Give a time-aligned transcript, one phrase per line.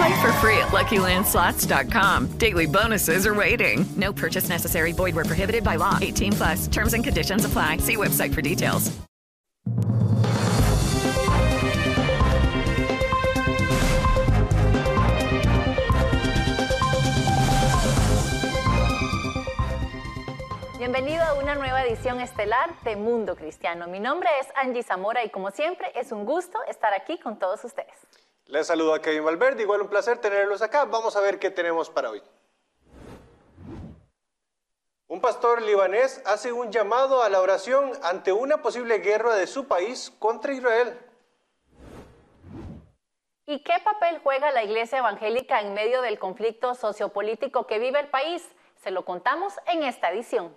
[0.00, 2.38] Play for free at LuckyLandSlots.com.
[2.38, 3.84] Daily bonuses are waiting.
[3.96, 4.92] No purchase necessary.
[4.92, 5.98] Void were prohibited by law.
[6.00, 6.68] 18 plus.
[6.68, 7.76] Terms and conditions apply.
[7.78, 8.90] See website for details.
[20.78, 23.86] Bienvenido a una nueva edición estelar de Mundo Cristiano.
[23.86, 27.62] Mi nombre es Angie Zamora y como siempre es un gusto estar aquí con todos
[27.64, 27.94] ustedes.
[28.50, 30.84] Les saludo a Kevin Valverde, igual un placer tenerlos acá.
[30.84, 32.20] Vamos a ver qué tenemos para hoy.
[35.06, 39.68] Un pastor libanés hace un llamado a la oración ante una posible guerra de su
[39.68, 40.98] país contra Israel.
[43.46, 48.08] ¿Y qué papel juega la iglesia evangélica en medio del conflicto sociopolítico que vive el
[48.08, 48.48] país?
[48.82, 50.56] Se lo contamos en esta edición.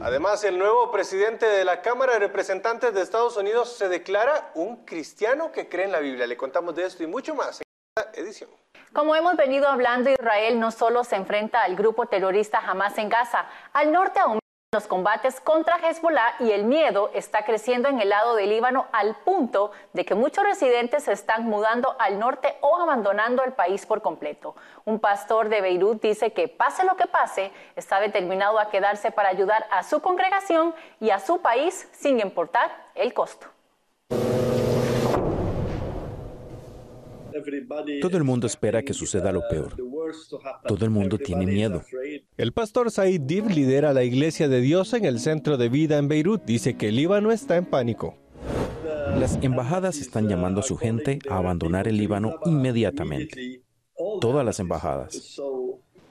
[0.00, 4.84] Además, el nuevo presidente de la Cámara de Representantes de Estados Unidos se declara un
[4.84, 6.26] cristiano que cree en la Biblia.
[6.26, 7.64] Le contamos de esto y mucho más en
[7.96, 8.50] esta edición.
[8.92, 13.46] Como hemos venido hablando, Israel no solo se enfrenta al grupo terrorista Hamas en Gaza,
[13.72, 14.41] al norte aún
[14.74, 19.16] los combates contra Hezbollah y el miedo está creciendo en el lado del Líbano al
[19.16, 24.00] punto de que muchos residentes se están mudando al norte o abandonando el país por
[24.00, 24.56] completo.
[24.86, 29.28] Un pastor de Beirut dice que pase lo que pase, está determinado a quedarse para
[29.28, 33.48] ayudar a su congregación y a su país sin importar el costo.
[38.00, 39.76] Todo el mundo espera que suceda lo peor.
[40.66, 41.82] Todo el mundo tiene miedo.
[42.36, 46.08] El pastor Said Dib lidera la Iglesia de Dios en el centro de vida en
[46.08, 46.44] Beirut.
[46.44, 48.16] Dice que el Líbano está en pánico.
[49.18, 53.62] Las embajadas están llamando a su gente a abandonar el Líbano inmediatamente.
[54.20, 55.40] Todas las embajadas.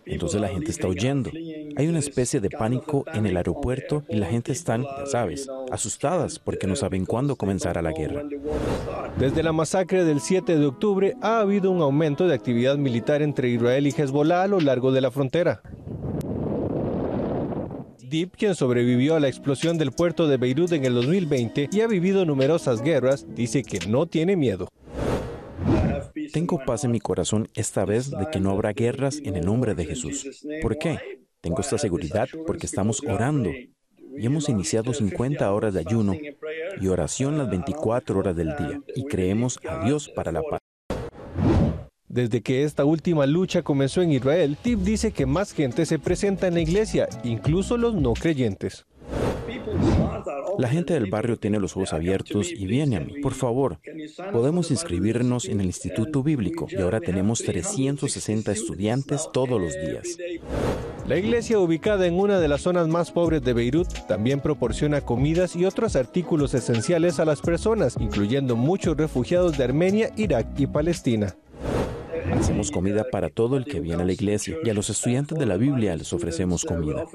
[0.06, 1.30] Entonces la gente está huyendo.
[1.76, 6.40] Hay una especie de pánico en el aeropuerto y la gente está, ya sabes, asustadas
[6.40, 8.24] porque no saben cuándo comenzará la guerra.
[9.18, 13.50] Desde la masacre del 7 de octubre ha habido un aumento de actividad militar entre
[13.50, 15.62] Israel y Hezbollah a lo largo de la frontera.
[18.12, 21.88] Deep, quien sobrevivió a la explosión del puerto de Beirut en el 2020 y ha
[21.88, 24.68] vivido numerosas guerras, dice que no tiene miedo.
[26.34, 29.76] Tengo paz en mi corazón esta vez de que no habrá guerras en el nombre
[29.76, 30.46] de Jesús.
[30.62, 31.22] ¿Por qué?
[31.42, 36.14] Tengo esta seguridad porque estamos orando y hemos iniciado 50 horas de ayuno
[36.80, 40.60] y oración las 24 horas del día y creemos a Dios para la paz.
[42.08, 46.48] Desde que esta última lucha comenzó en Israel, Tip dice que más gente se presenta
[46.48, 48.86] en la iglesia, incluso los no creyentes.
[50.58, 53.22] La gente del barrio tiene los ojos abiertos y viene a mí.
[53.22, 53.80] Por favor,
[54.32, 60.18] podemos inscribirnos en el Instituto Bíblico y ahora tenemos 360 estudiantes todos los días.
[61.08, 65.56] La iglesia ubicada en una de las zonas más pobres de Beirut también proporciona comidas
[65.56, 71.36] y otros artículos esenciales a las personas, incluyendo muchos refugiados de Armenia, Irak y Palestina.
[72.34, 75.46] Hacemos comida para todo el que viene a la iglesia y a los estudiantes de
[75.46, 77.06] la Biblia les ofrecemos comida.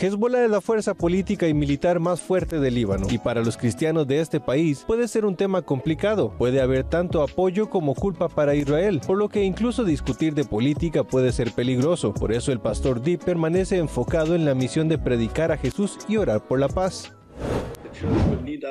[0.00, 4.06] Hezbollah es la fuerza política y militar más fuerte del Líbano y para los cristianos
[4.06, 6.32] de este país puede ser un tema complicado.
[6.38, 11.02] Puede haber tanto apoyo como culpa para Israel, por lo que incluso discutir de política
[11.02, 12.14] puede ser peligroso.
[12.14, 16.16] Por eso el pastor Deep permanece enfocado en la misión de predicar a Jesús y
[16.16, 17.12] orar por la paz.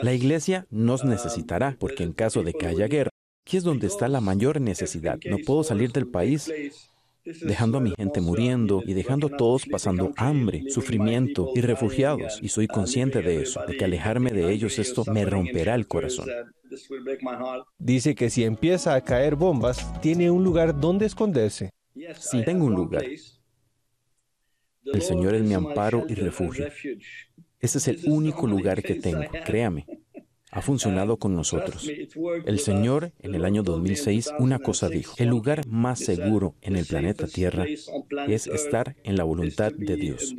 [0.02, 3.10] La iglesia nos necesitará porque en caso de que haya guerra,
[3.46, 5.20] aquí es donde está la mayor necesidad.
[5.30, 6.50] No puedo salir del país
[7.42, 12.40] dejando a mi gente muriendo y dejando a todos pasando hambre, sufrimiento y refugiados.
[12.42, 16.28] Y soy consciente de eso, de que alejarme de ellos esto me romperá el corazón.
[17.78, 21.72] Dice que si empieza a caer bombas, tiene un lugar donde esconderse.
[22.20, 23.06] Sí, tengo un lugar.
[24.86, 26.68] El Señor es mi amparo y refugio.
[27.60, 29.86] Ese es el único lugar que tengo, créame.
[30.52, 31.90] Ha funcionado con nosotros.
[32.46, 36.86] El Señor en el año 2006 una cosa dijo, el lugar más seguro en el
[36.86, 37.66] planeta Tierra
[38.28, 40.34] es estar en la voluntad de Dios.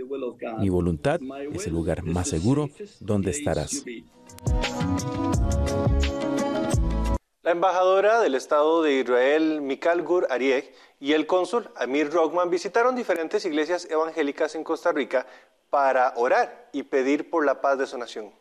[0.59, 1.21] Mi voluntad
[1.53, 2.71] es el lugar más seguro
[3.01, 3.85] donde estarás.
[7.43, 10.71] La embajadora del Estado de Israel, Mikal Gur Arieg,
[11.01, 15.27] y el cónsul Amir Rockman visitaron diferentes iglesias evangélicas en Costa Rica
[15.71, 18.33] para orar y pedir por la paz de su nación.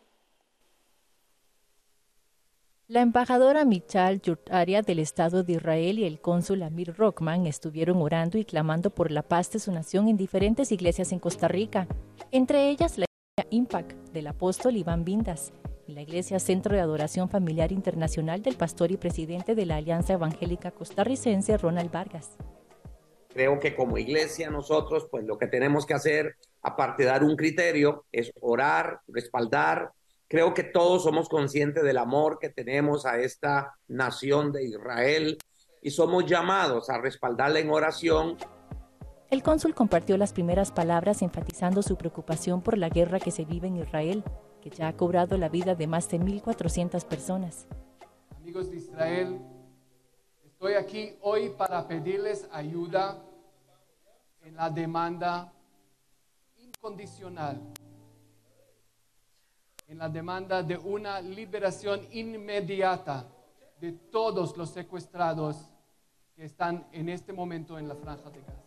[2.90, 8.38] La embajadora Michal Yurtaria del Estado de Israel y el cónsul Amir Rockman estuvieron orando
[8.38, 11.86] y clamando por la paz de su nación en diferentes iglesias en Costa Rica,
[12.32, 15.52] entre ellas la iglesia Impact del apóstol Iván Vindas
[15.86, 20.14] y la iglesia Centro de Adoración Familiar Internacional del pastor y presidente de la Alianza
[20.14, 22.38] Evangélica Costarricense Ronald Vargas.
[23.28, 27.36] Creo que como iglesia nosotros, pues lo que tenemos que hacer, aparte de dar un
[27.36, 29.92] criterio, es orar, respaldar,
[30.28, 35.38] Creo que todos somos conscientes del amor que tenemos a esta nación de Israel
[35.80, 38.36] y somos llamados a respaldarla en oración.
[39.30, 43.68] El cónsul compartió las primeras palabras enfatizando su preocupación por la guerra que se vive
[43.68, 44.22] en Israel,
[44.60, 47.66] que ya ha cobrado la vida de más de 1.400 personas.
[48.36, 49.40] Amigos de Israel,
[50.44, 53.22] estoy aquí hoy para pedirles ayuda
[54.42, 55.54] en la demanda
[56.58, 57.62] incondicional
[59.88, 63.26] en la demanda de una liberación inmediata
[63.80, 65.70] de todos los secuestrados
[66.36, 68.62] que están en este momento en la franja de Gaza.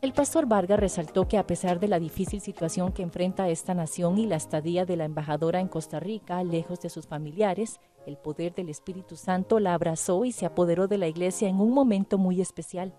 [0.00, 4.16] El pastor Vargas resaltó que a pesar de la difícil situación que enfrenta esta nación
[4.18, 8.54] y la estadía de la embajadora en Costa Rica, lejos de sus familiares, el poder
[8.54, 12.40] del Espíritu Santo la abrazó y se apoderó de la iglesia en un momento muy
[12.40, 12.94] especial.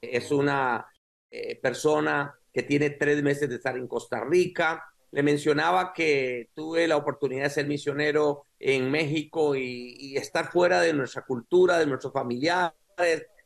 [0.00, 0.86] Es una
[1.30, 6.86] eh, persona que tiene tres meses de estar en Costa Rica, le mencionaba que tuve
[6.86, 12.12] la oportunidad de ser misionero en México y, estar fuera de nuestra cultura, de nuestros
[12.12, 12.74] familiares,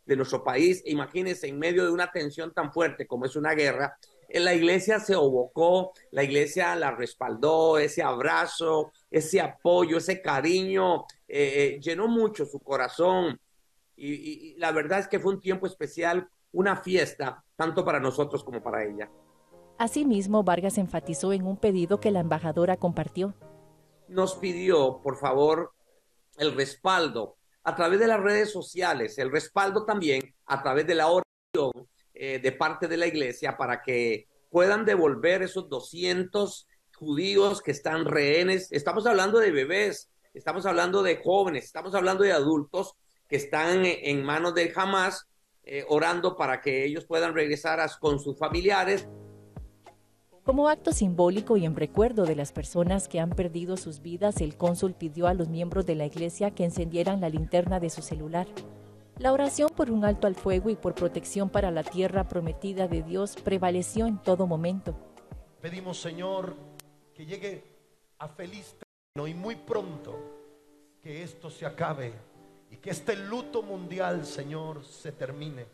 [0.04, 0.82] de nuestro país.
[0.86, 3.96] Imagínense, en medio de una tensión tan fuerte como es una guerra,
[4.28, 11.74] la iglesia se obocó, la iglesia la respaldó, ese abrazo, ese apoyo, ese cariño, eh,
[11.76, 13.38] eh, llenó mucho su corazón.
[13.94, 18.62] y la verdad es que fue un tiempo especial, una fiesta, tanto para nosotros como
[18.62, 19.08] para ella.
[19.78, 23.34] Asimismo, Vargas enfatizó en un pedido que la embajadora compartió.
[24.08, 25.72] Nos pidió, por favor,
[26.36, 31.08] el respaldo a través de las redes sociales, el respaldo también a través de la
[31.08, 36.66] oración eh, de parte de la iglesia para que puedan devolver esos 200
[36.96, 38.70] judíos que están rehenes.
[38.70, 42.94] Estamos hablando de bebés, estamos hablando de jóvenes, estamos hablando de adultos
[43.28, 45.26] que están en manos de Hamas,
[45.64, 49.08] eh, orando para que ellos puedan regresar con sus familiares
[50.44, 54.56] como acto simbólico y en recuerdo de las personas que han perdido sus vidas, el
[54.56, 58.48] cónsul pidió a los miembros de la iglesia que encendieran la linterna de su celular.
[59.18, 63.04] La oración por un alto al fuego y por protección para la tierra prometida de
[63.04, 64.96] Dios prevaleció en todo momento.
[65.60, 66.56] Pedimos, Señor,
[67.14, 67.62] que llegue
[68.18, 68.74] a feliz
[69.14, 70.18] término y muy pronto
[71.00, 72.14] que esto se acabe
[72.68, 75.66] y que este luto mundial, Señor, se termine.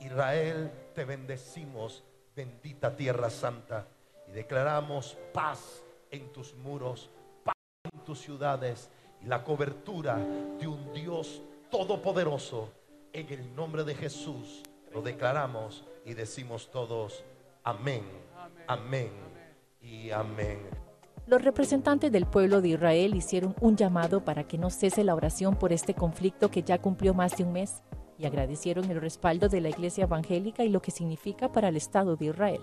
[0.00, 2.04] Israel, te bendecimos
[2.38, 3.84] bendita tierra santa,
[4.28, 7.10] y declaramos paz en tus muros,
[7.42, 7.56] paz
[7.92, 8.90] en tus ciudades
[9.20, 10.16] y la cobertura
[10.60, 12.70] de un Dios todopoderoso.
[13.12, 14.62] En el nombre de Jesús
[14.94, 17.24] lo declaramos y decimos todos,
[17.64, 18.04] amén,
[18.68, 19.10] amén
[19.80, 20.60] y amén.
[21.26, 25.56] Los representantes del pueblo de Israel hicieron un llamado para que no cese la oración
[25.56, 27.82] por este conflicto que ya cumplió más de un mes
[28.18, 32.16] y agradecieron el respaldo de la Iglesia Evangélica y lo que significa para el Estado
[32.16, 32.60] de Israel.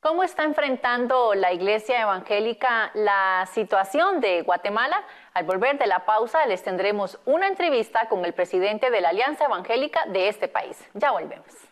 [0.00, 5.02] ¿Cómo está enfrentando la Iglesia Evangélica la situación de Guatemala?
[5.32, 9.44] Al volver de la pausa les tendremos una entrevista con el presidente de la Alianza
[9.44, 10.76] Evangélica de este país.
[10.94, 11.71] Ya volvemos.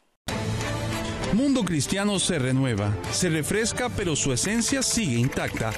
[1.32, 5.72] Mundo Cristiano se renueva, se refresca, pero su esencia sigue intacta.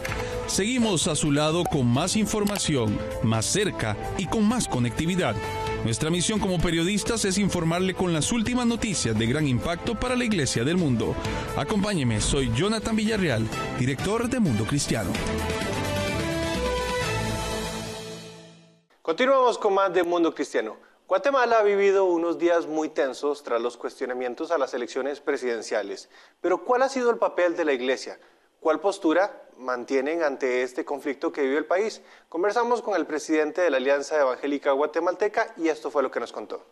[0.47, 5.37] Seguimos a su lado con más información, más cerca y con más conectividad.
[5.85, 10.25] Nuestra misión como periodistas es informarle con las últimas noticias de gran impacto para la
[10.25, 11.15] Iglesia del mundo.
[11.55, 13.47] Acompáñeme, soy Jonathan Villarreal,
[13.79, 15.11] director de Mundo Cristiano.
[19.03, 20.92] Continuamos con más de Mundo Cristiano.
[21.09, 26.09] Guatemala ha vivido unos días muy tensos tras los cuestionamientos a las elecciones presidenciales.
[26.41, 28.19] Pero ¿cuál ha sido el papel de la Iglesia?
[28.61, 32.03] ¿Cuál postura mantienen ante este conflicto que vive el país?
[32.29, 36.33] Conversamos con el presidente de la Alianza Evangélica Guatemalteca y esto fue lo que nos
[36.33, 36.65] contó.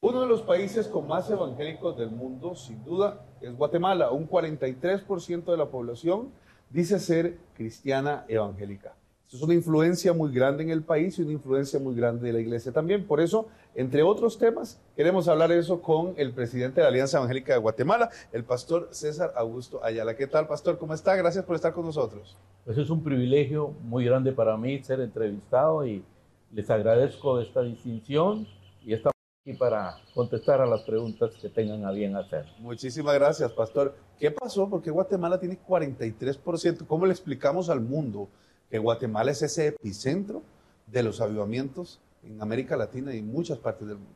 [0.00, 4.10] Uno de los países con más evangélicos del mundo, sin duda, es Guatemala.
[4.10, 6.32] Un 43% de la población
[6.70, 8.94] dice ser cristiana evangélica.
[9.32, 12.38] Es una influencia muy grande en el país y una influencia muy grande de la
[12.38, 13.04] iglesia también.
[13.04, 17.52] Por eso, entre otros temas, queremos hablar eso con el presidente de la Alianza Evangélica
[17.52, 20.14] de Guatemala, el pastor César Augusto Ayala.
[20.14, 20.78] ¿Qué tal, pastor?
[20.78, 21.16] ¿Cómo está?
[21.16, 22.36] Gracias por estar con nosotros.
[22.64, 26.04] Pues es un privilegio muy grande para mí ser entrevistado y
[26.52, 28.46] les agradezco esta distinción
[28.84, 32.46] y estamos aquí para contestar a las preguntas que tengan a bien hacer.
[32.60, 33.96] Muchísimas gracias, pastor.
[34.20, 34.70] ¿Qué pasó?
[34.70, 36.86] Porque Guatemala tiene 43%.
[36.86, 38.28] ¿Cómo le explicamos al mundo
[38.70, 40.42] que Guatemala es ese epicentro
[40.86, 44.12] de los avivamientos en América Latina y en muchas partes del mundo?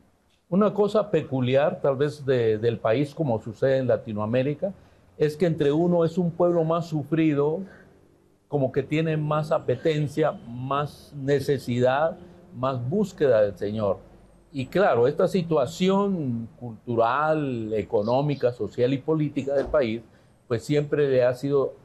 [0.49, 4.73] Una cosa peculiar tal vez del país como sucede en Latinoamérica
[5.17, 7.61] es que entre uno es un pueblo más sufrido,
[8.47, 12.17] como que tiene más apetencia, más necesidad,
[12.53, 13.99] más búsqueda del Señor.
[14.51, 20.01] Y claro, esta situación cultural, económica, social y política del país,
[20.49, 21.75] pues siempre le ha sido,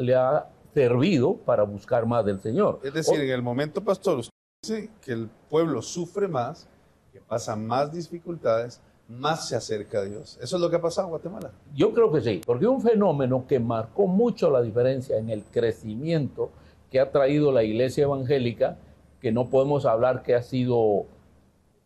[0.00, 2.80] le ha servido para buscar más del Señor.
[2.84, 4.30] Es decir, en el momento, pastor, usted
[4.62, 6.68] dice que el pueblo sufre más,
[7.14, 10.38] que pasa más dificultades, más se acerca a Dios.
[10.38, 11.50] ¿Eso es lo que ha pasado en Guatemala?
[11.74, 16.50] Yo creo que sí, porque un fenómeno que marcó mucho la diferencia en el crecimiento
[16.90, 18.76] que ha traído la iglesia evangélica,
[19.18, 21.06] que no podemos hablar que ha sido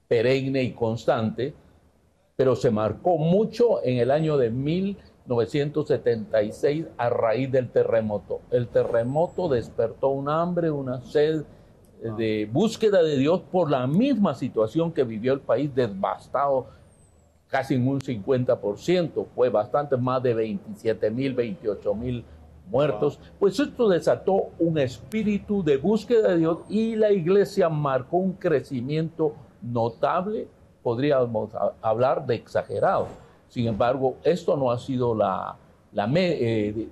[0.08, 1.54] perenne y constante,
[2.34, 4.50] pero se marcó mucho en el año de
[5.26, 8.40] 1976 a raíz del terremoto.
[8.50, 11.44] El terremoto despertó un hambre, una sed
[12.16, 16.68] de búsqueda de Dios por la misma situación que vivió el país devastado
[17.50, 22.24] casi en un 50%, fue bastante más de 27 mil, 28 mil
[22.70, 23.18] muertos.
[23.38, 29.34] Pues esto desató un espíritu de búsqueda de Dios y la iglesia marcó un crecimiento
[29.60, 30.48] notable,
[30.82, 31.50] podríamos
[31.82, 33.08] hablar de exagerado.
[33.50, 35.56] Sin embargo, esto no ha sido la,
[35.92, 36.88] la eh,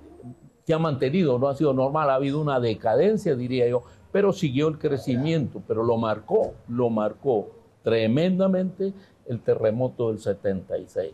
[0.63, 4.67] se ha mantenido, no ha sido normal, ha habido una decadencia, diría yo, pero siguió
[4.67, 7.49] el crecimiento, pero lo marcó, lo marcó
[7.81, 8.93] tremendamente
[9.25, 11.13] el terremoto del 76.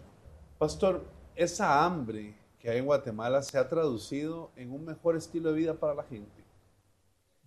[0.57, 5.59] Pastor, esa hambre que hay en Guatemala se ha traducido en un mejor estilo de
[5.59, 6.43] vida para la gente.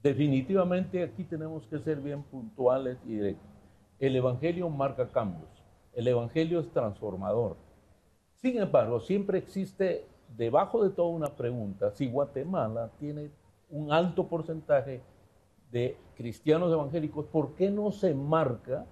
[0.00, 3.50] Definitivamente aquí tenemos que ser bien puntuales y directos.
[3.99, 5.50] El Evangelio marca cambios,
[5.93, 7.68] el Evangelio es transformador.
[8.40, 13.30] Sin embargo, siempre existe debajo de toda una pregunta si Guatemala tiene
[13.71, 15.00] un alto porcentaje
[15.71, 18.87] de cristianos evangélicos, ¿por qué no se marca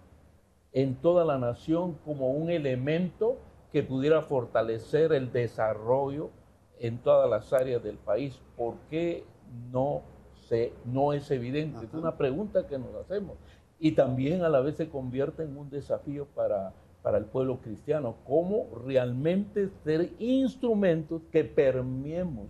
[0.73, 3.39] en toda la nación como un elemento
[3.73, 6.31] que pudiera fortalecer el desarrollo
[6.79, 8.39] en todas las áreas del país.
[8.57, 9.25] ¿Por qué
[9.73, 10.03] no,
[10.49, 11.87] se, no es evidente?
[11.87, 13.37] Es una pregunta que nos hacemos.
[13.79, 16.73] Y también a la vez se convierte en un desafío para,
[17.07, 18.17] para el pueblo cristiano.
[18.27, 22.49] ¿Cómo realmente ser instrumentos que permeemos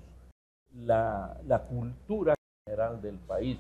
[0.73, 2.35] la, la cultura
[2.67, 3.59] general del país?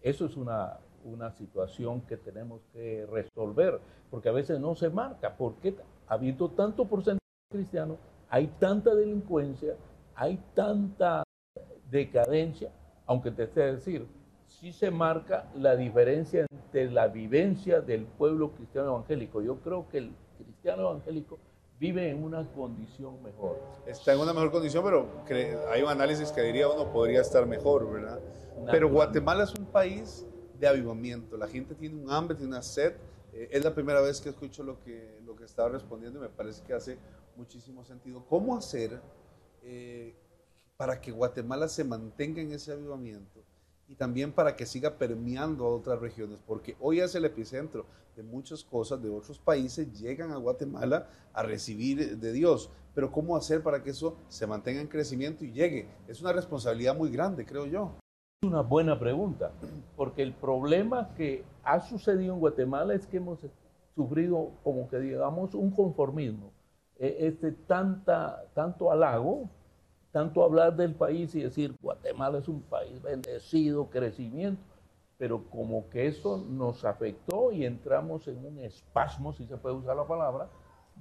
[0.00, 3.78] Eso es una, una situación que tenemos que resolver,
[4.10, 5.76] porque a veces no se marca, porque
[6.06, 7.98] habiendo tanto porcentaje cristiano,
[8.30, 9.74] hay tanta delincuencia,
[10.14, 11.22] hay tanta
[11.90, 12.70] decadencia,
[13.04, 14.06] aunque te esté decir,
[14.46, 19.42] sí se marca la diferencia entre la vivencia del pueblo cristiano evangélico.
[19.42, 21.38] Yo creo que el cristiano evangélico
[21.78, 23.58] vive en una condición mejor.
[23.86, 25.08] Está en una mejor condición, pero
[25.70, 28.20] hay un análisis que diría uno podría estar mejor, ¿verdad?
[28.70, 30.24] Pero Guatemala es un país
[30.58, 31.36] de avivamiento.
[31.36, 32.94] La gente tiene un hambre, tiene una sed.
[33.32, 36.28] Eh, es la primera vez que escucho lo que, lo que estaba respondiendo y me
[36.28, 36.96] parece que hace
[37.36, 38.24] muchísimo sentido.
[38.28, 39.00] ¿Cómo hacer
[39.62, 40.14] eh,
[40.76, 43.42] para que Guatemala se mantenga en ese avivamiento
[43.88, 46.40] y también para que siga permeando a otras regiones?
[46.46, 47.86] Porque hoy es el epicentro
[48.16, 52.70] de muchas cosas de otros países, llegan a Guatemala a recibir de Dios.
[52.94, 55.88] Pero ¿cómo hacer para que eso se mantenga en crecimiento y llegue?
[56.06, 57.92] Es una responsabilidad muy grande, creo yo
[58.44, 59.52] una buena pregunta,
[59.96, 63.38] porque el problema que ha sucedido en Guatemala es que hemos
[63.94, 66.52] sufrido, como que digamos, un conformismo.
[66.96, 69.48] E, este, tanta, tanto halago,
[70.14, 74.62] tanto hablar del país y decir Guatemala es un país bendecido, crecimiento,
[75.18, 79.96] pero como que eso nos afectó y entramos en un espasmo, si se puede usar
[79.96, 80.48] la palabra,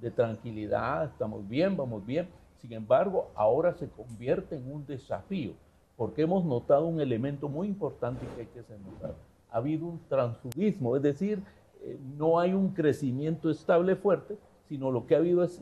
[0.01, 2.27] de tranquilidad, estamos bien, vamos bien.
[2.57, 5.53] Sin embargo, ahora se convierte en un desafío
[5.95, 9.13] porque hemos notado un elemento muy importante que hay que notar.
[9.51, 11.43] Ha habido un transfugismo, es decir,
[11.83, 15.61] eh, no hay un crecimiento estable fuerte, sino lo que ha habido es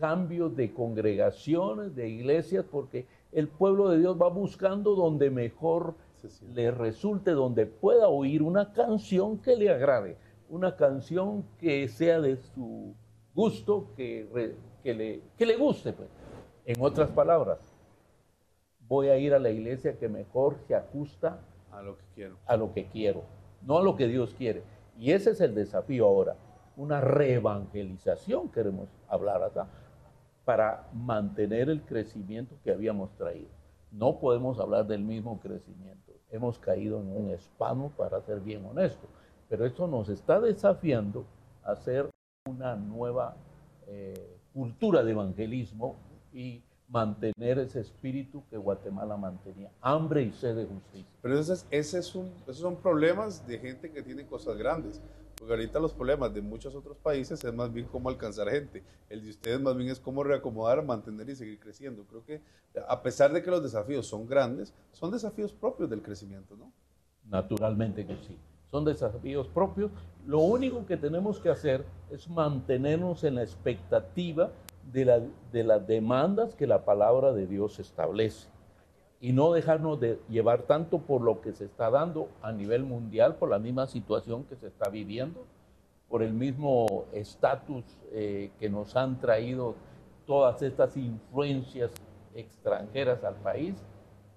[0.00, 5.94] cambios de congregaciones, de iglesias, porque el pueblo de Dios va buscando donde mejor
[6.54, 10.16] le resulte, donde pueda oír una canción que le agrade,
[10.48, 12.94] una canción que sea de su,
[13.34, 15.92] gusto que, que, le, que le guste.
[15.92, 16.08] Pues.
[16.66, 17.58] En otras palabras,
[18.88, 21.40] voy a ir a la iglesia que mejor se ajusta
[21.70, 22.36] a lo que quiero.
[22.46, 23.22] A lo que quiero,
[23.62, 24.62] no a lo que Dios quiere.
[24.98, 26.36] Y ese es el desafío ahora,
[26.76, 29.68] una reevangelización, queremos hablar acá,
[30.50, 33.46] para mantener el crecimiento que habíamos traído.
[33.92, 36.12] No podemos hablar del mismo crecimiento.
[36.28, 39.06] Hemos caído en un espano, para ser bien honesto.
[39.48, 41.24] Pero esto nos está desafiando
[41.62, 42.10] a hacer
[42.48, 43.36] una nueva
[43.86, 45.94] eh, cultura de evangelismo
[46.32, 51.12] y mantener ese espíritu que Guatemala mantenía, hambre y sed de justicia.
[51.22, 55.00] Pero ese ese es un, esos son problemas de gente que tiene cosas grandes.
[55.40, 58.84] Porque ahorita los problemas de muchos otros países es más bien cómo alcanzar gente.
[59.08, 62.04] El de ustedes más bien es cómo reacomodar, mantener y seguir creciendo.
[62.04, 62.42] Creo que
[62.86, 66.70] a pesar de que los desafíos son grandes, son desafíos propios del crecimiento, ¿no?
[67.24, 68.36] Naturalmente que sí.
[68.70, 69.90] Son desafíos propios.
[70.26, 74.52] Lo único que tenemos que hacer es mantenernos en la expectativa
[74.92, 78.46] de, de las demandas que la palabra de Dios establece
[79.20, 83.36] y no dejarnos de llevar tanto por lo que se está dando a nivel mundial,
[83.36, 85.44] por la misma situación que se está viviendo,
[86.08, 89.74] por el mismo estatus eh, que nos han traído
[90.26, 91.92] todas estas influencias
[92.34, 93.74] extranjeras al país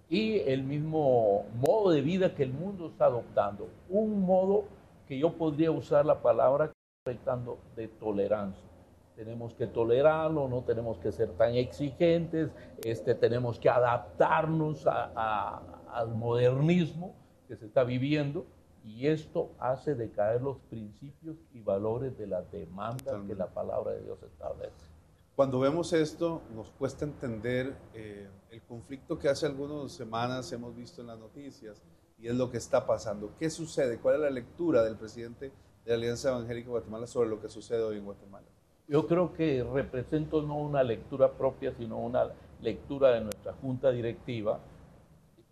[0.09, 3.69] y el mismo modo de vida que el mundo está adoptando.
[3.89, 4.65] Un modo
[5.07, 6.71] que yo podría usar la palabra
[7.05, 8.72] de tolerancia
[9.15, 12.51] tenemos que tolerarlo, no tenemos que ser tan exigentes,
[12.83, 17.15] este, tenemos que adaptarnos al modernismo
[17.47, 18.45] que se está viviendo
[18.83, 24.01] y esto hace decaer los principios y valores de la demanda que la palabra de
[24.01, 24.93] Dios establece.
[25.35, 31.01] Cuando vemos esto, nos cuesta entender eh, el conflicto que hace algunas semanas hemos visto
[31.01, 31.81] en las noticias
[32.19, 33.33] y es lo que está pasando.
[33.39, 33.97] ¿Qué sucede?
[33.97, 35.51] ¿Cuál es la lectura del presidente
[35.85, 38.45] de la Alianza Evangélica de Guatemala sobre lo que sucede hoy en Guatemala?
[38.87, 42.29] Yo creo que represento no una lectura propia, sino una
[42.61, 44.59] lectura de nuestra junta directiva.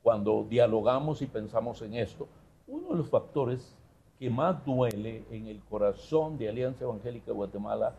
[0.04, 2.28] Cuando dialogamos y pensamos en esto,
[2.68, 3.78] uno de los factores
[4.20, 7.96] que más duele en el corazón de Alianza Evangélica de Guatemala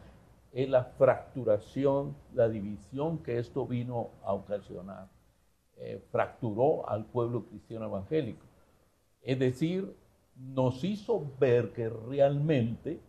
[0.53, 5.09] es la fracturación, la división que esto vino a ocasionar.
[5.79, 8.45] Eh, fracturó al pueblo cristiano evangélico.
[9.23, 9.97] Es decir,
[10.37, 13.01] nos hizo ver que realmente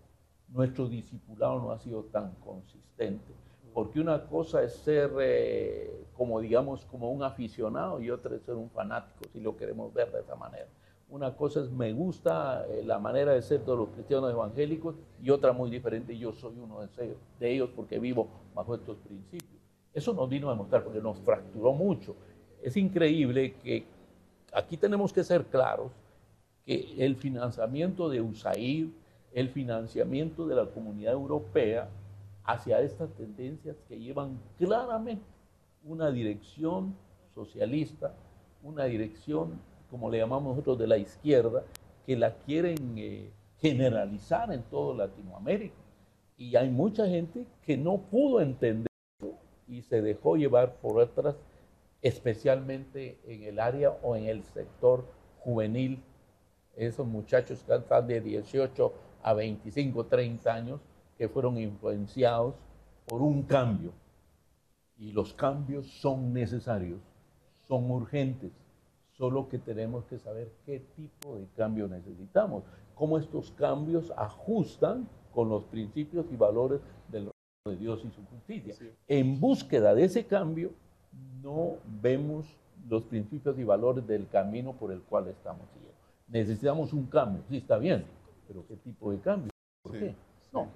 [0.53, 3.33] nuestro discipulado no ha sido tan consistente.
[3.73, 8.53] Porque una cosa es ser, eh, como digamos, como un aficionado y otra es ser
[8.53, 10.67] un fanático, si lo queremos ver de esa manera.
[11.09, 15.31] Una cosa es me gusta eh, la manera de ser de los cristianos evangélicos y
[15.31, 19.61] otra muy diferente, yo soy uno de de ellos porque vivo bajo estos principios.
[19.91, 22.15] Eso nos vino a demostrar porque nos fracturó mucho.
[22.61, 23.85] Es increíble que
[24.53, 25.91] aquí tenemos que ser claros
[26.65, 28.87] que el financiamiento de USAID,
[29.33, 31.89] el financiamiento de la comunidad europea
[32.43, 35.23] hacia estas tendencias que llevan claramente
[35.83, 36.95] una dirección
[37.33, 38.13] socialista,
[38.61, 41.63] una dirección, como le llamamos nosotros, de la izquierda,
[42.05, 45.75] que la quieren eh, generalizar en toda Latinoamérica.
[46.37, 48.87] Y hay mucha gente que no pudo entender
[49.67, 51.35] y se dejó llevar por otras,
[52.01, 55.05] especialmente en el área o en el sector
[55.39, 56.03] juvenil.
[56.75, 58.93] Esos muchachos que están de 18
[59.23, 60.81] a 25, 30 años
[61.17, 62.55] que fueron influenciados
[63.07, 63.93] por un cambio.
[64.97, 66.99] Y los cambios son necesarios,
[67.67, 68.51] son urgentes,
[69.12, 72.63] solo que tenemos que saber qué tipo de cambio necesitamos,
[72.95, 77.31] cómo estos cambios ajustan con los principios y valores del reino
[77.65, 78.75] de Dios y su justicia.
[79.07, 80.71] En búsqueda de ese cambio,
[81.41, 82.45] no vemos
[82.88, 85.97] los principios y valores del camino por el cual estamos siguiendo.
[86.27, 88.05] Necesitamos un cambio, sí está bien,
[88.47, 89.49] pero ¿qué tipo de cambio?
[89.82, 90.15] ¿Por qué?
[90.51, 90.67] No,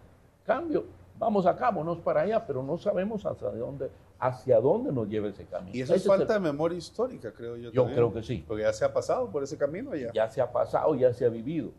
[0.43, 0.85] cambio,
[1.17, 5.45] vamos acá, vámonos para allá, pero no sabemos hacia dónde, hacia dónde nos lleva ese
[5.45, 5.75] camino.
[5.75, 7.71] Y eso es falta de memoria histórica, creo yo.
[7.71, 8.43] Yo creo que sí.
[8.47, 10.11] Porque ya se ha pasado por ese camino ya.
[10.13, 11.71] Ya se ha pasado, ya se ha vivido.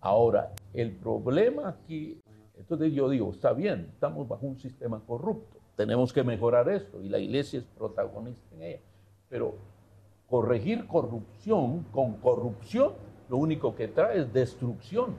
[0.00, 2.20] Ahora, el problema aquí,
[2.56, 7.08] entonces yo digo, está bien, estamos bajo un sistema corrupto, tenemos que mejorar esto y
[7.08, 8.80] la iglesia es protagonista en ella.
[9.28, 9.54] Pero
[10.28, 12.92] corregir corrupción con corrupción
[13.28, 15.14] lo único que trae es destrucción.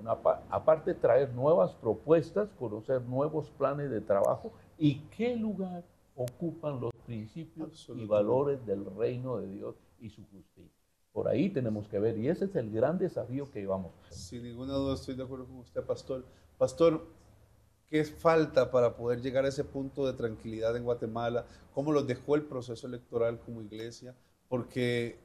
[0.00, 0.12] Una,
[0.50, 7.88] aparte traer nuevas propuestas, conocer nuevos planes de trabajo y qué lugar ocupan los principios
[7.94, 10.70] y valores del reino de Dios y su justicia.
[11.12, 13.92] Por ahí tenemos que ver y ese es el gran desafío que llevamos.
[14.08, 16.24] Sin ninguna duda estoy de acuerdo con usted, pastor.
[16.56, 17.06] Pastor,
[17.88, 21.44] ¿qué falta para poder llegar a ese punto de tranquilidad en Guatemala?
[21.74, 24.14] ¿Cómo los dejó el proceso electoral como iglesia?
[24.48, 25.18] Porque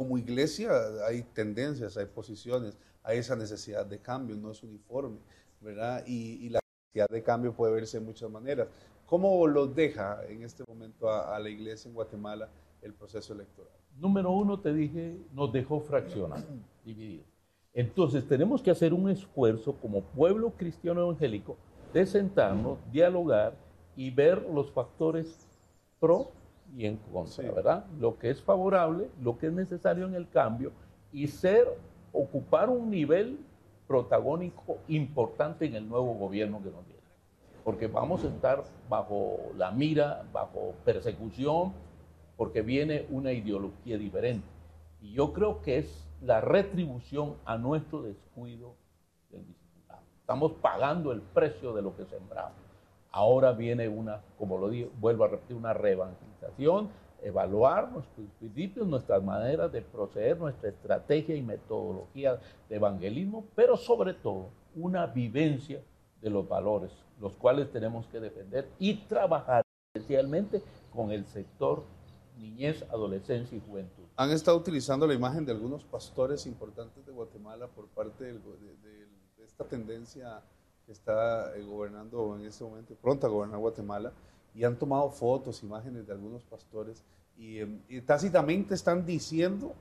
[0.00, 0.70] como iglesia
[1.06, 5.18] hay tendencias, hay posiciones, hay esa necesidad de cambio, no es uniforme,
[5.60, 6.02] ¿verdad?
[6.06, 8.68] Y, la necesidad de cambio puede verse de muchas maneras.
[9.04, 12.48] ¿Cómo lo deja en este momento a, la iglesia en Guatemala
[12.80, 13.74] el proceso electoral?
[13.98, 16.46] Número uno, te dije, nos dejó fraccionado,
[16.82, 17.24] dividido.
[17.74, 21.58] Entonces tenemos que hacer un esfuerzo como pueblo cristiano evangélico
[21.92, 23.52] de sentarnos, dialogar
[23.96, 25.46] y ver los factores
[26.00, 26.32] pro
[26.76, 27.84] y en contra, ¿verdad?
[27.98, 30.72] Lo que es favorable, lo que es necesario en el cambio
[31.12, 31.66] y ser,
[32.12, 33.38] ocupar un nivel
[33.86, 37.00] protagónico importante en el nuevo gobierno que nos viene.
[37.64, 41.72] Porque vamos a estar bajo la mira, bajo persecución,
[42.36, 44.46] porque viene una ideología diferente.
[45.02, 48.76] Y yo creo que es la retribución a nuestro descuido
[49.30, 50.02] del discipulado.
[50.20, 52.59] Estamos pagando el precio de lo que sembramos.
[53.12, 56.90] Ahora viene una, como lo digo, vuelvo a repetir, una reevangelización,
[57.22, 64.14] evaluar nuestros principios, nuestras maneras de proceder, nuestra estrategia y metodología de evangelismo, pero sobre
[64.14, 65.82] todo una vivencia
[66.22, 71.82] de los valores, los cuales tenemos que defender y trabajar especialmente con el sector
[72.38, 74.04] niñez, adolescencia y juventud.
[74.16, 79.44] Han estado utilizando la imagen de algunos pastores importantes de Guatemala por parte de, de
[79.44, 80.42] esta tendencia
[80.92, 84.12] está eh, gobernando en este momento, pronto a gobernar Guatemala,
[84.54, 87.04] y han tomado fotos, imágenes de algunos pastores,
[87.36, 89.74] y, em, tácitamente están diciendo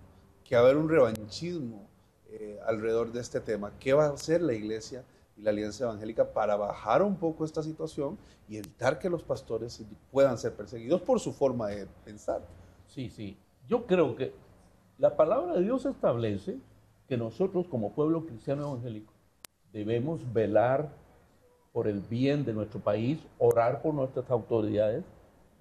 [0.44, 1.88] que va a haber un revanchismo
[2.32, 3.72] eh, alrededor de este tema.
[3.80, 5.04] ¿Qué va a hacer la iglesia
[5.36, 9.84] y la Alianza Evangélica para bajar un poco esta situación y evitar que los pastores
[10.12, 12.44] puedan ser perseguidos por su forma de pensar?
[12.86, 13.36] Sí, sí.
[13.68, 14.32] Yo creo que
[15.00, 16.60] la palabra de Dios establece
[17.08, 19.12] que nosotros como pueblo cristiano evangélico
[19.72, 20.90] debemos velar
[21.72, 25.04] por el bien de nuestro país, orar por nuestras autoridades,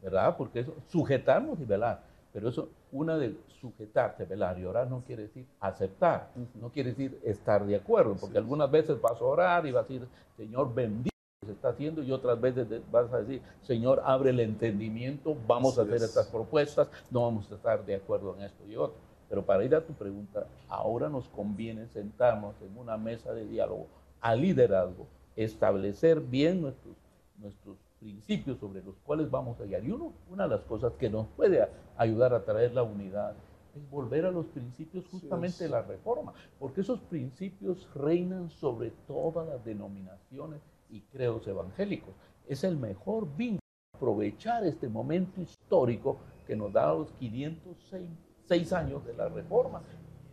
[0.03, 0.37] ¿verdad?
[0.37, 2.03] Porque eso, sujetarnos y velar.
[2.33, 7.21] Pero eso, una de sujetarte, velar y orar no quiere decir aceptar, no quiere decir
[7.25, 11.11] estar de acuerdo, porque algunas veces vas a orar y vas a decir, Señor, bendiga
[11.43, 15.37] lo que se está haciendo, y otras veces vas a decir, Señor, abre el entendimiento,
[15.47, 18.97] vamos a hacer estas propuestas, no vamos a estar de acuerdo en esto y otro.
[19.29, 23.87] Pero para ir a tu pregunta, ahora nos conviene sentarnos en una mesa de diálogo
[24.21, 26.97] a liderazgo, establecer bien nuestros,
[27.39, 29.85] nuestros principios sobre los cuales vamos a guiar.
[29.85, 33.35] Y uno, una de las cosas que nos puede ayudar a traer la unidad
[33.75, 39.47] es volver a los principios justamente de la reforma, porque esos principios reinan sobre todas
[39.47, 42.15] las denominaciones y credos evangélicos.
[42.47, 43.61] Es el mejor vínculo,
[43.95, 49.83] aprovechar este momento histórico que nos da los 506 años de la reforma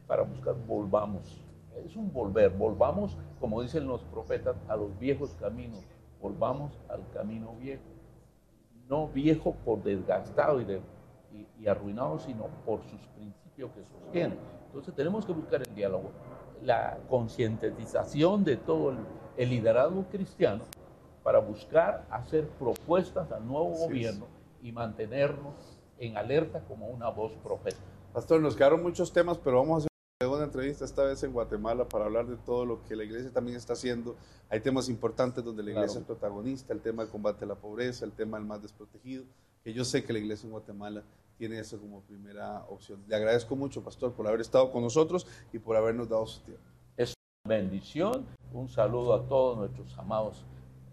[0.08, 1.45] para buscar, volvamos
[1.84, 5.84] es un volver, volvamos, como dicen los profetas, a los viejos caminos,
[6.22, 7.84] volvamos al camino viejo.
[8.88, 10.82] No viejo por desgastado y,
[11.60, 14.38] y, arruinado, sino por sus principios que sostienen.
[14.68, 16.12] Entonces tenemos que buscar el diálogo,
[16.62, 20.64] la concientización de todo el, liderazgo cristiano
[21.24, 24.28] para buscar hacer propuestas al nuevo gobierno
[24.62, 25.54] y mantenernos
[25.98, 27.84] en alerta como una voz profética.
[28.14, 29.95] Pastor, nos quedaron muchos temas, pero vamos a hacer
[30.46, 33.58] una entrevista esta vez en Guatemala para hablar de todo lo que la iglesia también
[33.58, 34.16] está haciendo.
[34.50, 38.06] Hay temas importantes donde la iglesia es protagonista, el tema del combate a la pobreza,
[38.06, 39.26] el tema del más desprotegido,
[39.64, 41.04] que yo sé que la iglesia en Guatemala
[41.40, 43.04] tiene eso como primera opción.
[43.08, 46.64] Le agradezco mucho, pastor, por haber estado con nosotros y por habernos dado su tiempo.
[46.96, 48.26] Es una bendición.
[48.54, 50.46] Un saludo a todos nuestros amados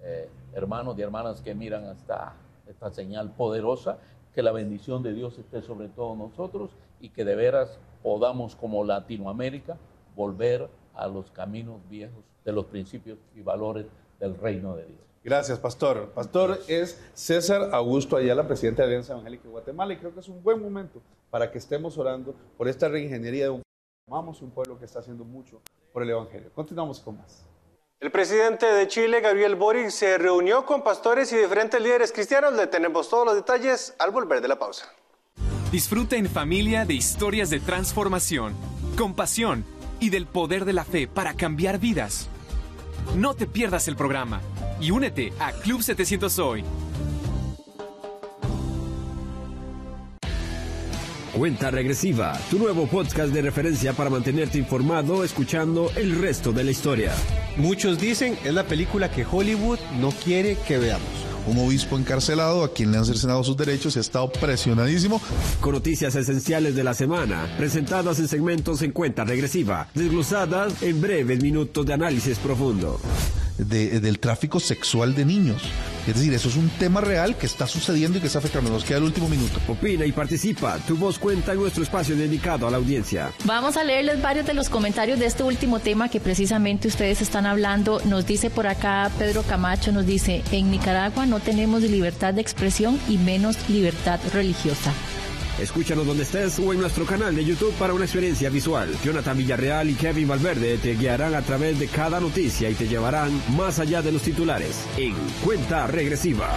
[0.03, 2.35] eh, hermanos y hermanas que miran hasta
[2.67, 3.99] esta señal poderosa.
[4.35, 6.71] Que la bendición de Dios esté sobre todos nosotros
[7.03, 9.77] y que de veras podamos como Latinoamérica
[10.17, 13.87] volver a los caminos viejos de los principios y valores
[14.19, 15.01] del reino de Dios.
[15.25, 16.11] Gracias, pastor.
[16.15, 20.21] Pastor es César Augusto Ayala, presidente de la Alianza Evangélica de Guatemala, y creo que
[20.21, 23.63] es un buen momento para que estemos orando por esta reingeniería de un
[24.09, 25.61] amamos un pueblo que está haciendo mucho
[25.93, 26.51] por el Evangelio.
[26.55, 27.45] Continuamos con más.
[28.01, 32.53] El presidente de Chile, Gabriel Boric, se reunió con pastores y diferentes líderes cristianos.
[32.55, 34.93] Le tenemos todos los detalles al volver de la pausa.
[35.73, 38.53] Disfruta en familia de historias de transformación,
[38.95, 39.65] compasión
[40.01, 42.29] y del poder de la fe para cambiar vidas.
[43.17, 44.43] No te pierdas el programa
[44.83, 46.63] y únete a Club 700 Hoy.
[51.33, 56.71] Cuenta Regresiva, tu nuevo podcast de referencia para mantenerte informado escuchando el resto de la
[56.71, 57.15] historia.
[57.57, 62.73] Muchos dicen es la película que Hollywood no quiere que veamos un obispo encarcelado a
[62.73, 65.21] quien le han cercenado sus derechos y ha estado presionadísimo.
[65.61, 71.43] Con noticias esenciales de la semana, presentadas en segmentos en cuenta regresiva, desglosadas en breves
[71.43, 73.01] minutos de análisis profundo.
[73.65, 75.63] Del tráfico sexual de niños.
[76.07, 78.71] Es decir, eso es un tema real que está sucediendo y que está afectando.
[78.71, 79.61] Nos queda el último minuto.
[79.69, 80.79] Opina y participa.
[80.87, 83.33] Tu voz cuenta en nuestro espacio dedicado a la audiencia.
[83.45, 87.47] Vamos a leerles varios de los comentarios de este último tema que precisamente ustedes están
[87.47, 88.01] hablando.
[88.05, 92.99] Nos dice por acá Pedro Camacho, nos dice, en Nicaragua no tenemos libertad de expresión
[93.09, 94.93] y menos libertad religiosa.
[95.59, 98.95] Escúchanos donde estés o en nuestro canal de YouTube para una experiencia visual.
[99.05, 103.31] Jonathan Villarreal y Kevin Valverde te guiarán a través de cada noticia y te llevarán
[103.57, 106.49] más allá de los titulares en cuenta regresiva.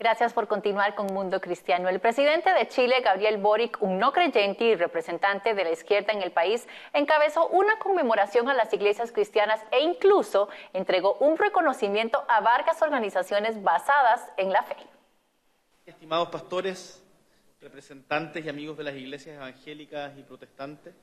[0.00, 1.88] Gracias por continuar con Mundo Cristiano.
[1.88, 6.22] El presidente de Chile, Gabriel Boric, un no creyente y representante de la izquierda en
[6.22, 12.40] el país, encabezó una conmemoración a las iglesias cristianas e incluso entregó un reconocimiento a
[12.40, 14.76] varias organizaciones basadas en la fe.
[15.84, 17.02] Estimados pastores,
[17.60, 20.94] representantes y amigos de las iglesias evangélicas y protestantes,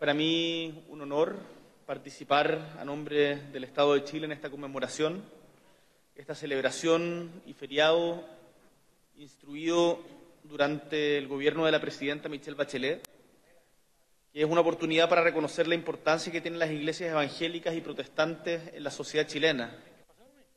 [0.00, 1.36] para mí un honor
[1.86, 5.35] participar a nombre del Estado de Chile en esta conmemoración
[6.16, 8.24] esta celebración y feriado
[9.18, 9.98] instruido
[10.44, 13.02] durante el gobierno de la presidenta Michelle Bachelet,
[14.32, 18.62] que es una oportunidad para reconocer la importancia que tienen las iglesias evangélicas y protestantes
[18.72, 19.76] en la sociedad chilena.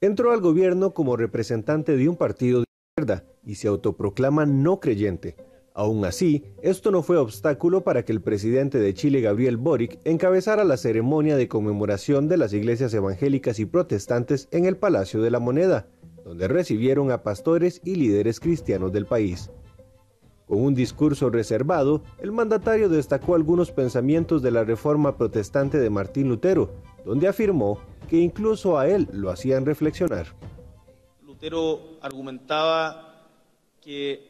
[0.02, 5.36] Entró al gobierno como representante de un partido de izquierda y se autoproclama no creyente.
[5.74, 10.64] Aún así, esto no fue obstáculo para que el presidente de Chile, Gabriel Boric, encabezara
[10.64, 15.40] la ceremonia de conmemoración de las iglesias evangélicas y protestantes en el Palacio de la
[15.40, 15.88] Moneda,
[16.26, 19.52] donde recibieron a pastores y líderes cristianos del país.
[20.48, 26.28] Con un discurso reservado, el mandatario destacó algunos pensamientos de la reforma protestante de Martín
[26.28, 26.72] Lutero,
[27.06, 27.80] donde afirmó
[28.10, 30.26] que incluso a él lo hacían reflexionar.
[31.24, 33.30] Lutero argumentaba
[33.80, 34.29] que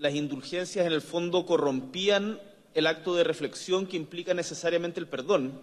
[0.00, 2.40] las indulgencias en el fondo corrompían
[2.72, 5.60] el acto de reflexión que implica necesariamente el perdón,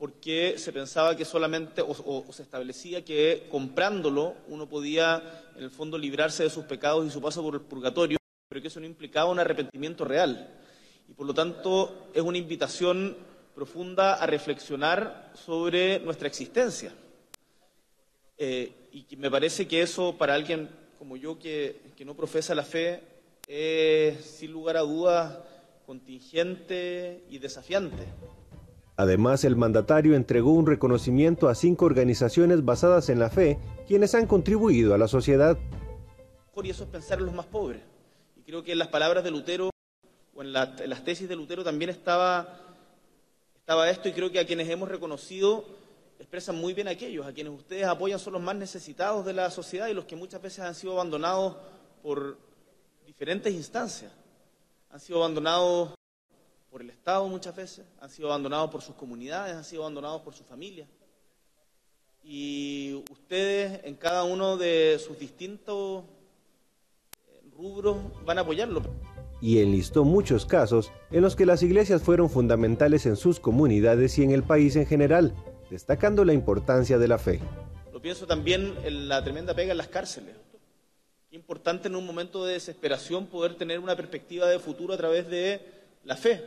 [0.00, 5.22] porque se pensaba que solamente, o, se establecía que comprándolo uno podía
[5.56, 8.66] en el fondo librarse de sus pecados y su paso por el purgatorio, pero que
[8.66, 10.58] eso no implicaba un arrepentimiento real.
[11.08, 13.16] Y por lo tanto es una invitación
[13.54, 16.92] profunda a reflexionar sobre nuestra existencia.
[18.36, 23.17] Eh, y me parece que eso para alguien como yo que no profesa la fe
[23.48, 25.38] es, sin lugar a dudas,
[25.86, 28.04] contingente y desafiante.
[28.96, 34.26] Además, el mandatario entregó un reconocimiento a cinco organizaciones basadas en la fe, quienes han
[34.26, 35.56] contribuido a la sociedad.
[36.62, 37.80] Y eso es pensar en los más pobres.
[38.36, 39.70] Y creo que en las palabras de Lutero,
[40.34, 42.60] o en, las tesis de Lutero también estaba,
[43.56, 45.64] estaba esto, y creo que a quienes hemos reconocido
[46.18, 49.86] expresan muy bien aquellos, a quienes ustedes apoyan son los más necesitados de la sociedad
[49.86, 51.56] y los que muchas veces han sido abandonados
[52.02, 52.36] por,
[53.18, 54.12] diferentes instancias.
[54.90, 55.92] Han sido abandonados
[56.70, 60.34] por el Estado muchas veces, han sido abandonados por sus comunidades, han sido abandonados por
[60.34, 60.86] su familia.
[62.22, 66.04] Y ustedes en cada uno de sus distintos
[67.26, 68.82] eh, rubros van a apoyarlo.
[69.40, 74.22] Y enlistó muchos casos en los que las iglesias fueron fundamentales en sus comunidades y
[74.22, 75.34] en el país en general,
[75.70, 77.40] destacando la importancia de la fe.
[77.92, 80.36] Lo pienso también en la tremenda pega en las cárceles.
[81.30, 85.28] Qué importante en un momento de desesperación poder tener una perspectiva de futuro a través
[85.28, 85.60] de
[86.04, 86.42] la fe.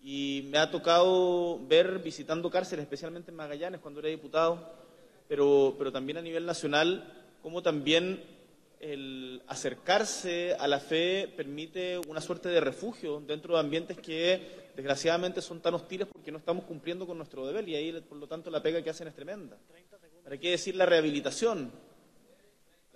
[0.00, 4.72] Y me ha tocado ver visitando cárceles, especialmente en Magallanes cuando era diputado,
[5.26, 8.22] pero, pero también a nivel nacional, cómo también
[8.78, 15.42] el acercarse a la fe permite una suerte de refugio dentro de ambientes que desgraciadamente
[15.42, 18.48] son tan hostiles porque no estamos cumpliendo con nuestro deber y ahí por lo tanto
[18.48, 19.56] la pega que hacen es tremenda.
[20.22, 21.72] ¿Para qué decir la rehabilitación?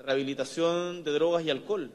[0.05, 1.91] Rehabilitación de drogas y alcohol,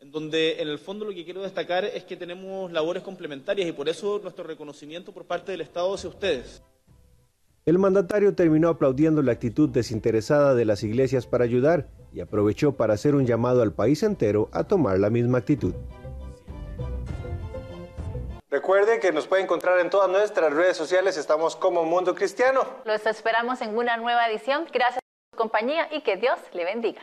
[0.00, 3.72] en donde en el fondo lo que quiero destacar es que tenemos labores complementarias y
[3.72, 6.62] por eso nuestro reconocimiento por parte del Estado hacia ustedes.
[7.64, 12.94] El mandatario terminó aplaudiendo la actitud desinteresada de las iglesias para ayudar y aprovechó para
[12.94, 15.74] hacer un llamado al país entero a tomar la misma actitud.
[18.48, 22.64] Recuerde que nos puede encontrar en todas nuestras redes sociales, estamos como Mundo Cristiano.
[22.84, 24.64] Los esperamos en una nueva edición.
[24.72, 25.00] Gracias
[25.36, 27.02] compañía y que Dios le bendiga.